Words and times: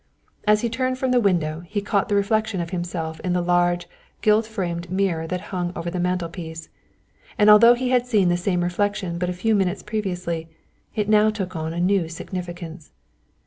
As 0.47 0.61
he 0.61 0.67
turned 0.67 0.97
from 0.97 1.11
the 1.11 1.19
window 1.21 1.59
he 1.59 1.79
caught 1.79 2.09
the 2.09 2.15
reflection 2.15 2.59
of 2.59 2.71
himself 2.71 3.19
in 3.19 3.33
the 3.33 3.39
large 3.41 3.87
gilt 4.23 4.47
framed 4.47 4.89
mirror 4.89 5.27
that 5.27 5.41
hung 5.53 5.71
over 5.75 5.91
the 5.91 5.99
mantelpiece, 5.99 6.69
and 7.37 7.51
although 7.51 7.75
he 7.75 7.89
had 7.91 8.07
seen 8.07 8.27
the 8.27 8.35
same 8.35 8.63
reflection 8.63 9.19
but 9.19 9.29
a 9.29 9.31
few 9.33 9.53
minutes 9.53 9.83
previously 9.83 10.49
it 10.95 11.07
now 11.07 11.29
took 11.29 11.55
on 11.55 11.71
a 11.71 11.79
new 11.79 12.09
significance. 12.09 12.93